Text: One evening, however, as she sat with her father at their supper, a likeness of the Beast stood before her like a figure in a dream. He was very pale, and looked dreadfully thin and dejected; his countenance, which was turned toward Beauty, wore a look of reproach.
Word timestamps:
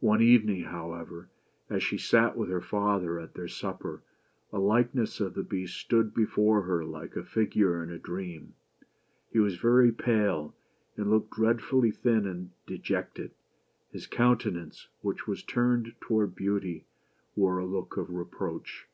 One 0.00 0.20
evening, 0.20 0.64
however, 0.64 1.28
as 1.70 1.84
she 1.84 1.96
sat 1.96 2.36
with 2.36 2.48
her 2.48 2.60
father 2.60 3.20
at 3.20 3.34
their 3.34 3.46
supper, 3.46 4.02
a 4.52 4.58
likeness 4.58 5.20
of 5.20 5.34
the 5.34 5.44
Beast 5.44 5.76
stood 5.78 6.12
before 6.12 6.62
her 6.62 6.84
like 6.84 7.14
a 7.14 7.22
figure 7.22 7.80
in 7.80 7.88
a 7.88 7.96
dream. 7.96 8.54
He 9.30 9.38
was 9.38 9.58
very 9.58 9.92
pale, 9.92 10.52
and 10.96 11.10
looked 11.10 11.30
dreadfully 11.30 11.92
thin 11.92 12.26
and 12.26 12.50
dejected; 12.66 13.30
his 13.92 14.08
countenance, 14.08 14.88
which 15.00 15.28
was 15.28 15.44
turned 15.44 15.94
toward 16.00 16.34
Beauty, 16.34 16.84
wore 17.36 17.58
a 17.58 17.64
look 17.64 17.96
of 17.96 18.10
reproach. 18.10 18.88